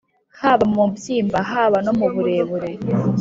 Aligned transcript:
haba 0.39 0.63
mu 0.69 0.75
mubyimba 0.81 1.39
haba 1.51 1.77
no 1.85 1.91
mu 1.99 2.07
burebure. 2.13 2.69